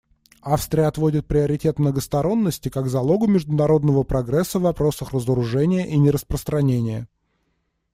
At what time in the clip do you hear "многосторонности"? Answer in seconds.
1.77-2.69